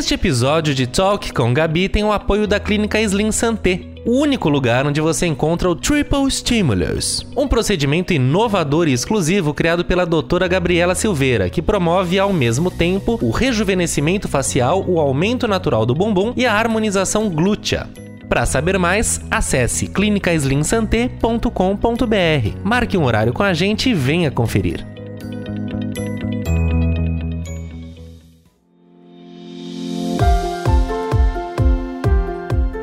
[0.00, 4.48] Este episódio de Talk com Gabi tem o apoio da Clínica Slim Santé, o único
[4.48, 10.48] lugar onde você encontra o Triple Stimulus, um procedimento inovador e exclusivo criado pela doutora
[10.48, 16.32] Gabriela Silveira, que promove ao mesmo tempo o rejuvenescimento facial, o aumento natural do bumbum
[16.34, 17.86] e a harmonização glútea.
[18.26, 22.58] Para saber mais, acesse clinicaslimsanté.com.br.
[22.64, 24.89] Marque um horário com a gente e venha conferir.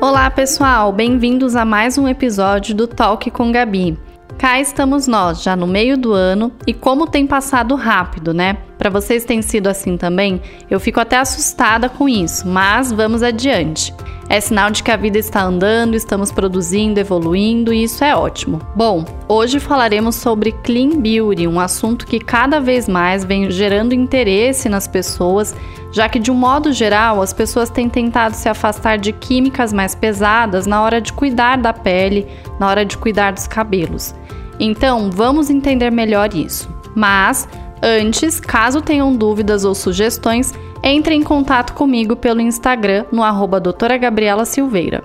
[0.08, 3.98] Olá, pessoal, bem-vindos a mais um episódio do Talk com Gabi.
[4.38, 8.56] Cá estamos nós, já no meio do ano, e como tem passado rápido, né?
[8.78, 10.40] Para vocês tem sido assim também?
[10.70, 13.92] Eu fico até assustada com isso, mas vamos adiante.
[14.30, 18.60] É sinal de que a vida está andando, estamos produzindo, evoluindo e isso é ótimo.
[18.76, 24.68] Bom, hoje falaremos sobre Clean Beauty, um assunto que cada vez mais vem gerando interesse
[24.68, 25.56] nas pessoas,
[25.90, 29.94] já que de um modo geral as pessoas têm tentado se afastar de químicas mais
[29.94, 32.26] pesadas na hora de cuidar da pele,
[32.60, 34.14] na hora de cuidar dos cabelos.
[34.60, 36.68] Então, vamos entender melhor isso.
[36.94, 37.48] Mas
[37.82, 43.96] Antes, caso tenham dúvidas ou sugestões, entre em contato comigo pelo Instagram no arroba doutora
[43.96, 45.04] Gabriela Silveira.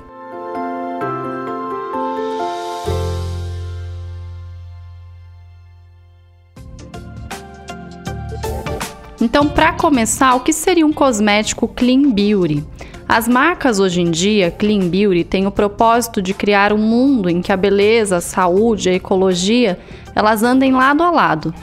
[9.21, 12.63] Então, para começar, o que seria um cosmético Clean Beauty?
[13.07, 17.41] As marcas hoje em dia, Clean Beauty, têm o propósito de criar um mundo em
[17.41, 19.79] que a beleza, a saúde, a ecologia,
[20.15, 21.53] elas andem lado a lado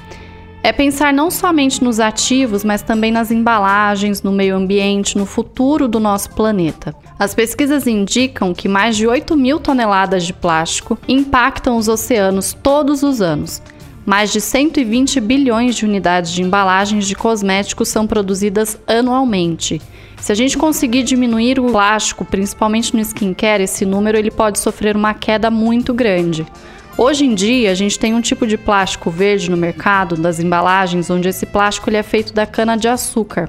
[0.63, 5.89] é pensar não somente nos ativos, mas também nas embalagens, no meio ambiente, no futuro
[5.89, 6.95] do nosso planeta.
[7.19, 13.03] As pesquisas indicam que mais de 8 mil toneladas de plástico impactam os oceanos todos
[13.03, 13.63] os anos.
[14.05, 19.81] Mais de 120 bilhões de unidades de embalagens de cosméticos são produzidas anualmente.
[20.21, 24.95] Se a gente conseguir diminuir o plástico, principalmente no skincare, esse número ele pode sofrer
[24.95, 26.47] uma queda muito grande.
[27.03, 31.09] Hoje em dia, a gente tem um tipo de plástico verde no mercado, das embalagens,
[31.09, 33.49] onde esse plástico ele é feito da cana-de-açúcar.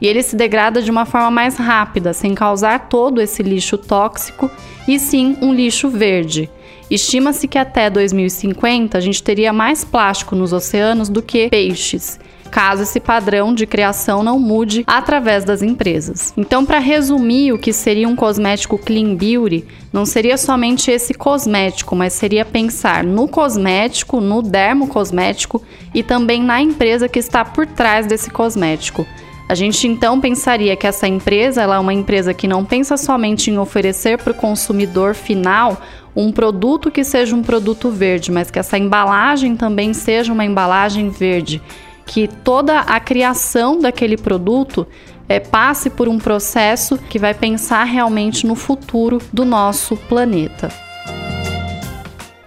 [0.00, 4.48] E ele se degrada de uma forma mais rápida, sem causar todo esse lixo tóxico,
[4.86, 6.48] e sim um lixo verde.
[6.88, 12.20] Estima-se que até 2050 a gente teria mais plástico nos oceanos do que peixes
[12.52, 16.34] caso esse padrão de criação não mude através das empresas.
[16.36, 21.96] Então, para resumir o que seria um cosmético clean beauty, não seria somente esse cosmético,
[21.96, 25.62] mas seria pensar no cosmético, no dermo cosmético
[25.94, 29.06] e também na empresa que está por trás desse cosmético.
[29.48, 33.58] A gente então pensaria que essa empresa é uma empresa que não pensa somente em
[33.58, 35.80] oferecer para o consumidor final
[36.14, 41.08] um produto que seja um produto verde, mas que essa embalagem também seja uma embalagem
[41.08, 41.62] verde
[42.06, 44.86] que toda a criação daquele produto
[45.28, 50.70] é, passe por um processo que vai pensar realmente no futuro do nosso planeta.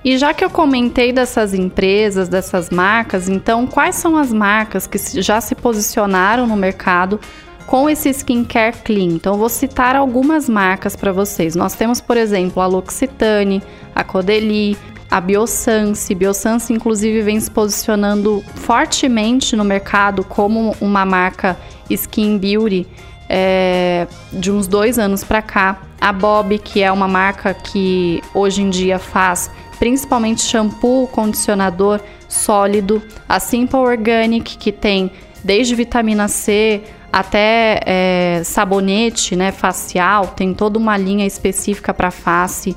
[0.04, 5.00] E já que eu comentei dessas empresas, dessas marcas, então quais são as marcas que
[5.20, 7.20] já se posicionaram no mercado
[7.66, 9.16] com esse skincare clean?
[9.16, 11.56] Então vou citar algumas marcas para vocês.
[11.56, 13.64] Nós temos, por exemplo, a L'Occitane,
[13.96, 14.78] a Caudalie,
[15.10, 16.14] a Biossance.
[16.14, 21.58] Biossance, inclusive, vem se posicionando fortemente no mercado como uma marca
[21.90, 22.88] skin beauty
[23.30, 25.82] é, de uns dois anos para cá.
[26.00, 29.50] A Bob, que é uma marca que hoje em dia faz
[29.80, 33.02] principalmente shampoo, condicionador sólido.
[33.28, 35.12] A Simple Organic, que tem
[35.44, 42.76] desde vitamina C até é, sabonete né, facial, tem toda uma linha específica para face.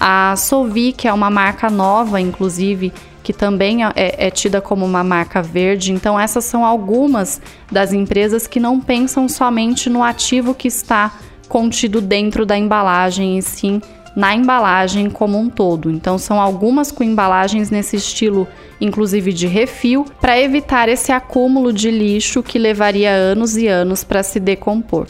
[0.00, 2.92] A Solvi, que é uma marca nova, inclusive,
[3.22, 5.92] que também é, é, tida como uma marca verde.
[5.92, 7.40] Então, essas são algumas
[7.70, 11.12] das empresas que não pensam somente no ativo que está
[11.48, 13.80] contido dentro da embalagem, e sim
[14.16, 15.90] na embalagem como um todo.
[15.90, 18.48] Então, são algumas com embalagens nesse estilo,
[18.80, 24.22] inclusive de refil, para evitar esse acúmulo de lixo que levaria anos e anos para
[24.22, 25.06] se decompor.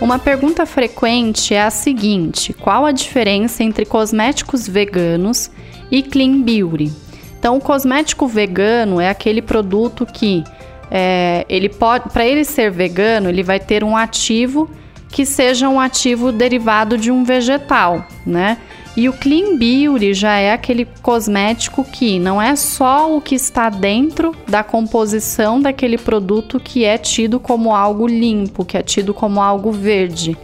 [0.00, 5.50] Uma pergunta frequente é a seguinte: qual a diferença entre cosméticos veganos
[5.90, 6.90] e clean beauty?
[7.38, 10.42] Então, o cosmético vegano é aquele produto que
[10.90, 14.70] é, ele pode, para ele ser vegano, ele vai ter um ativo
[15.08, 18.58] que seja um ativo derivado de um vegetal, né?
[19.00, 23.70] E o Clean Beauty já é aquele cosmético que não é só o que está
[23.70, 29.40] dentro da composição daquele produto que é tido como algo limpo, que é tido como
[29.40, 30.36] algo verde,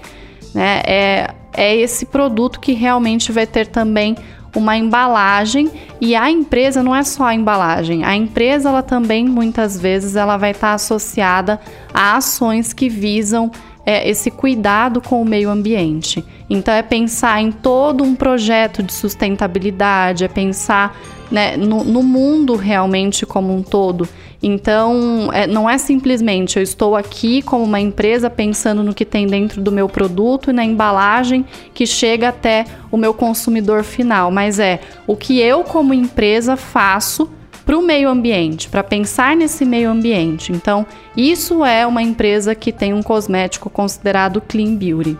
[0.54, 0.80] né?
[0.86, 4.16] É, é esse produto que realmente vai ter também
[4.54, 5.70] uma embalagem
[6.00, 10.38] e a empresa não é só a embalagem, a empresa ela também muitas vezes ela
[10.38, 11.60] vai estar associada
[11.92, 13.50] a ações que visam
[13.86, 16.24] é, esse cuidado com o meio ambiente.
[16.50, 20.98] Então é pensar em todo um projeto de sustentabilidade, é pensar
[21.30, 24.08] né, no, no, mundo realmente como um todo.
[24.42, 29.26] Então, é, não é simplesmente eu estou aqui como uma empresa pensando no que tem
[29.26, 34.58] dentro do meu produto e na embalagem que chega até o meu consumidor final, mas
[34.58, 37.28] é o que eu, como empresa, faço
[37.66, 40.52] para o meio ambiente, para pensar nesse meio ambiente.
[40.52, 40.86] Então,
[41.16, 45.18] isso é uma empresa que tem um cosmético considerado clean beauty.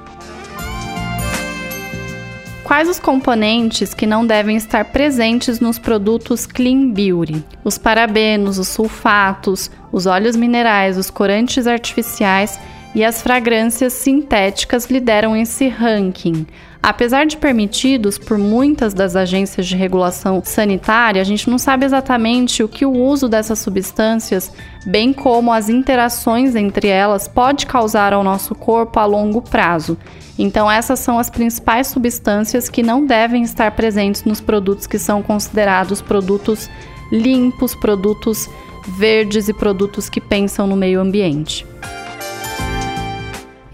[2.62, 7.44] Quais os componentes que não devem estar presentes nos produtos Clean Beauty?
[7.62, 12.58] Os parabenos, os sulfatos, os óleos minerais, os corantes artificiais
[12.92, 16.44] e as fragrâncias sintéticas lideram esse ranking.
[16.86, 22.62] Apesar de permitidos por muitas das agências de regulação sanitária, a gente não sabe exatamente
[22.62, 24.52] o que o uso dessas substâncias,
[24.86, 29.98] bem como as interações entre elas, pode causar ao nosso corpo a longo prazo.
[30.38, 35.24] Então, essas são as principais substâncias que não devem estar presentes nos produtos que são
[35.24, 36.70] considerados produtos
[37.10, 38.48] limpos, produtos
[38.96, 41.66] verdes e produtos que pensam no meio ambiente.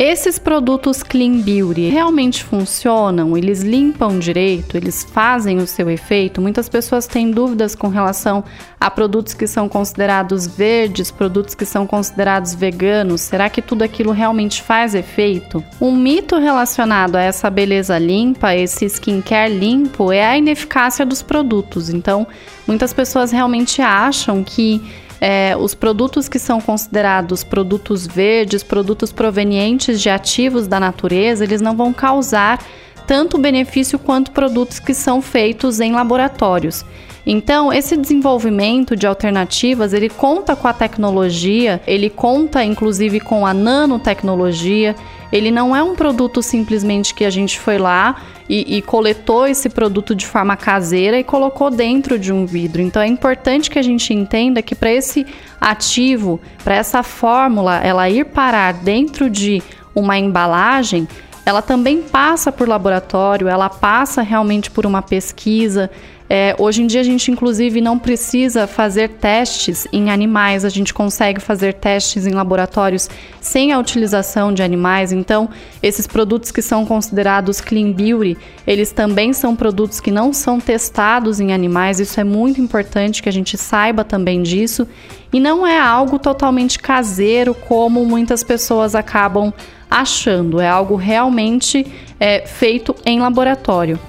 [0.05, 3.37] Esses produtos Clean Beauty realmente funcionam?
[3.37, 4.77] Eles limpam direito?
[4.77, 6.41] Eles fazem o seu efeito?
[6.41, 8.43] Muitas pessoas têm dúvidas com relação
[8.81, 13.21] a produtos que são considerados verdes, produtos que são considerados veganos.
[13.21, 15.63] Será que tudo aquilo realmente faz efeito?
[15.81, 21.91] Um mito relacionado a essa beleza limpa, esse skincare limpo, é a ineficácia dos produtos.
[21.91, 22.27] Então,
[22.67, 24.83] muitas pessoas realmente acham que
[25.25, 31.61] é, os produtos que são considerados produtos verdes, produtos provenientes de ativos da natureza, eles
[31.61, 32.59] não vão causar
[33.07, 36.85] tanto benefício quanto produtos que são feitos em laboratórios.
[37.25, 43.55] Então, esse desenvolvimento de alternativas, ele conta com a tecnologia, ele conta inclusive com a
[43.55, 44.97] nanotecnologia.
[45.33, 48.17] Ele não é um produto simplesmente que a gente foi lá
[48.49, 52.83] e, e, coletou esse produto de forma caseira e colocou dentro de um vidro.
[52.83, 55.27] Então é importante que a gente entenda que para esse
[55.59, 59.63] ativo, para essa fórmula, ela ir parar dentro de
[59.95, 61.09] uma embalagem,
[61.45, 65.91] ela também passa por laboratório, ela passa realmente por uma pesquisa,
[66.35, 70.95] é, hoje em dia a gente inclusive não precisa fazer testes em animais, a gente
[70.95, 73.07] consegue fazer testes em laboratórios
[73.39, 75.13] sem a utilização de animais.
[75.13, 75.51] Então,
[75.83, 81.39] esses produtos que são considerados clean beauty, eles também são produtos que não são testados
[81.39, 82.01] em animais.
[82.01, 84.89] Isso é muito importante que a gente saiba também disso.
[85.31, 89.53] E não é algo totalmente caseiro como muitas pessoas acabam
[89.91, 90.61] achando.
[90.61, 91.87] É algo realmente
[92.19, 94.01] é, feito em laboratório.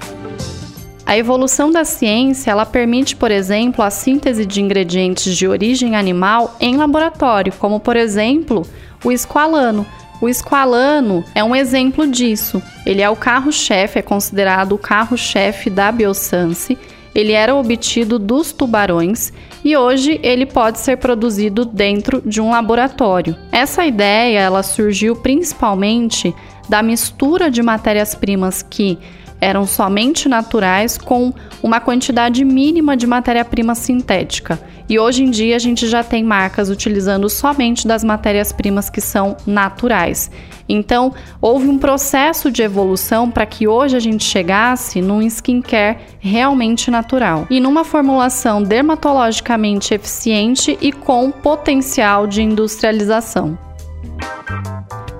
[1.06, 6.56] A evolução da ciência, ela permite, por exemplo, a síntese de ingredientes de origem animal
[6.58, 8.66] em laboratório, como por exemplo,
[9.04, 9.86] o esqualano.
[10.20, 12.62] O esqualano é um exemplo disso.
[12.86, 16.78] Ele é o carro-chefe, é considerado o carro-chefe da Biossance.
[17.14, 19.32] Ele era obtido dos tubarões
[19.62, 23.36] e hoje ele pode ser produzido dentro de um laboratório.
[23.52, 26.34] Essa ideia ela surgiu principalmente
[26.68, 28.98] da mistura de matérias-primas que
[29.44, 31.30] eram somente naturais com
[31.62, 34.58] uma quantidade mínima de matéria-prima sintética.
[34.88, 39.36] E hoje em dia a gente já tem marcas utilizando somente das matérias-primas que são
[39.46, 40.30] naturais.
[40.66, 46.90] Então, houve um processo de evolução para que hoje a gente chegasse num skincare realmente
[46.90, 53.58] natural e numa formulação dermatologicamente eficiente e com potencial de industrialização.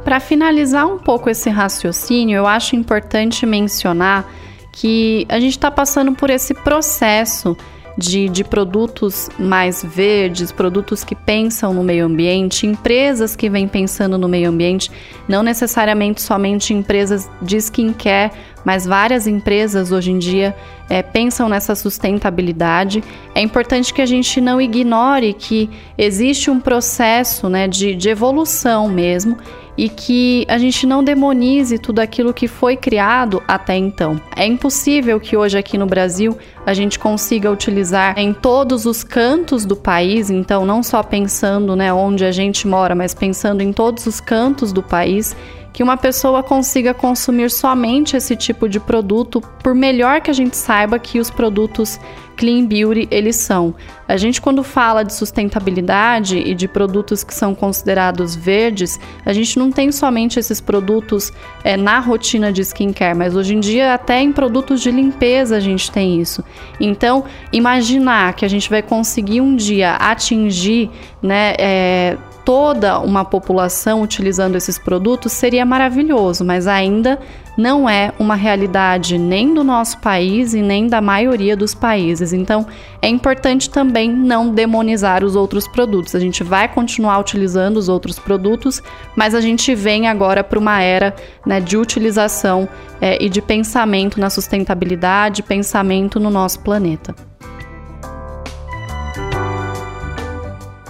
[0.04, 4.30] Para finalizar um pouco esse raciocínio, eu acho importante mencionar
[4.70, 7.56] que a gente está passando por esse processo
[7.96, 14.18] de, de produtos mais verdes, produtos que pensam no meio ambiente, empresas que vêm pensando
[14.18, 14.90] no meio ambiente,
[15.28, 18.32] não necessariamente somente empresas de skincare,
[18.64, 20.56] mas várias empresas hoje em dia
[20.88, 23.02] é, pensam nessa sustentabilidade.
[23.34, 28.88] É importante que a gente não ignore que existe um processo né, de, de evolução
[28.88, 29.36] mesmo
[29.76, 34.20] e que a gente não demonize tudo aquilo que foi criado até então.
[34.36, 39.64] É impossível que hoje aqui no Brasil a gente consiga utilizar em todos os cantos
[39.64, 44.06] do país, então não só pensando, né, onde a gente mora, mas pensando em todos
[44.06, 45.36] os cantos do país
[45.74, 50.56] que uma pessoa consiga consumir somente esse tipo de produto, por melhor que a gente
[50.56, 51.98] saiba que os produtos
[52.36, 53.74] clean beauty eles são.
[54.06, 59.58] A gente quando fala de sustentabilidade e de produtos que são considerados verdes, a gente
[59.58, 61.32] não tem somente esses produtos
[61.64, 65.60] é, na rotina de skincare, mas hoje em dia até em produtos de limpeza a
[65.60, 66.44] gente tem isso.
[66.78, 70.88] Então, imaginar que a gente vai conseguir um dia atingir,
[71.20, 77.18] né, é, toda uma população utilizando esses produtos seria maravilhoso, mas ainda
[77.56, 82.32] não é uma realidade nem do nosso país e nem da maioria dos países.
[82.32, 82.66] Então,
[83.00, 86.14] é importante também não demonizar os outros produtos.
[86.14, 88.82] A gente vai continuar utilizando os outros produtos,
[89.16, 91.14] mas a gente vem agora para uma era
[91.46, 92.68] né, de utilização
[93.00, 97.14] é, e de pensamento na sustentabilidade, pensamento no nosso planeta.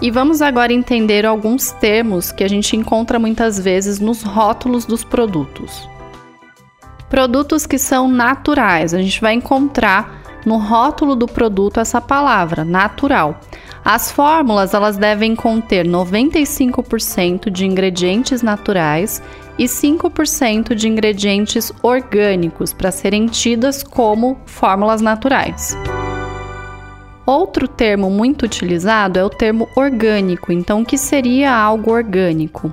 [0.05, 5.03] E vamos agora entender alguns termos que a gente encontra muitas vezes nos rótulos dos
[5.03, 5.89] produtos.
[7.09, 13.41] Produtos que são naturais, a gente vai encontrar no rótulo do produto essa palavra, natural.
[13.83, 19.23] As fórmulas elas devem conter 95% de ingredientes naturais
[19.59, 25.75] e 5% de ingredientes orgânicos para serem tidas como fórmulas naturais.
[27.27, 30.53] Outro termo muito utilizado é o termo orgânico.
[30.53, 32.73] Então, o que seria algo orgânico?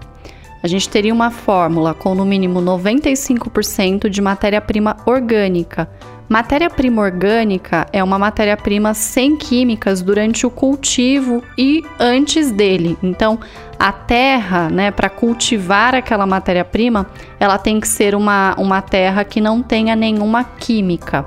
[0.63, 5.89] A gente teria uma fórmula com no mínimo 95% de matéria-prima orgânica.
[6.29, 12.97] Matéria-prima orgânica é uma matéria-prima sem químicas durante o cultivo e antes dele.
[13.01, 13.39] Então,
[13.77, 17.07] a terra, né, para cultivar aquela matéria-prima,
[17.39, 21.25] ela tem que ser uma, uma terra que não tenha nenhuma química.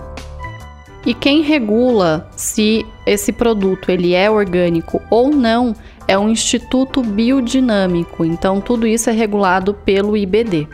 [1.06, 5.74] E quem regula se esse produto ele é orgânico ou não
[6.08, 8.24] é o Instituto Biodinâmico.
[8.24, 10.66] Então tudo isso é regulado pelo IBD.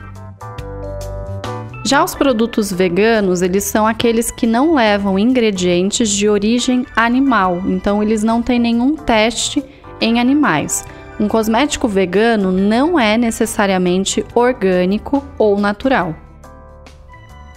[1.84, 8.02] Já os produtos veganos, eles são aqueles que não levam ingredientes de origem animal, então
[8.02, 9.64] eles não têm nenhum teste
[10.00, 10.84] em animais.
[11.18, 16.14] Um cosmético vegano não é necessariamente orgânico ou natural.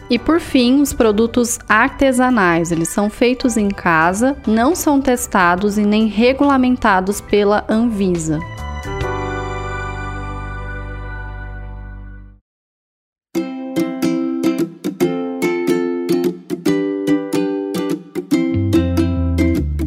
[0.09, 5.83] E por fim, os produtos artesanais, eles são feitos em casa, não são testados e
[5.83, 8.39] nem regulamentados pela Anvisa.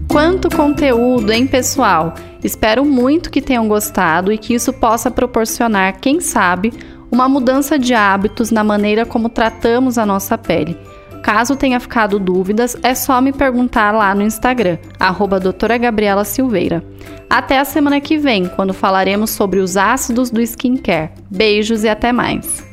[0.08, 2.14] Quanto conteúdo, hein, pessoal?
[2.42, 6.72] Espero muito que tenham gostado e que isso possa proporcionar, quem sabe,
[7.10, 10.76] uma mudança de hábitos na maneira como tratamos a nossa pele.
[11.22, 16.84] Caso tenha ficado dúvidas, é só me perguntar lá no Instagram, arroba doutora Gabriela Silveira.
[17.28, 21.10] Até a semana que vem, quando falaremos sobre os ácidos do skincare.
[21.30, 22.65] Beijos e até mais!